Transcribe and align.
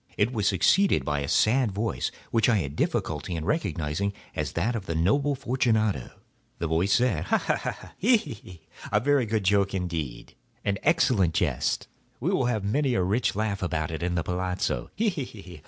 It 0.17 0.33
was 0.33 0.47
succeeded 0.47 1.05
by 1.05 1.19
a 1.19 1.27
sad 1.27 1.71
voice, 1.73 2.09
which 2.31 2.49
I 2.49 2.55
had 2.57 2.75
difficulty 2.75 3.35
in 3.35 3.45
recognising 3.45 4.13
as 4.35 4.53
that 4.53 4.75
of 4.75 4.87
the 4.87 4.95
noble 4.95 5.35
Fortunato. 5.35 6.09
The 6.57 6.65
voice 6.65 6.93
said— 6.93 7.25
"Ha! 7.25 7.37
ha! 7.37 7.55
ha!—he! 7.55 8.17
he!—a 8.17 8.99
very 8.99 9.27
good 9.27 9.43
joke 9.43 9.75
indeed—an 9.75 10.79
excellent 10.81 11.35
jest. 11.35 11.87
We 12.19 12.31
will 12.31 12.45
have 12.45 12.63
many 12.63 12.95
a 12.95 13.03
rich 13.03 13.35
laugh 13.35 13.61
about 13.61 13.91
it 13.91 14.01
at 14.01 14.15
the 14.15 14.23
palazzo—he! 14.23 15.09
he! 15.09 15.59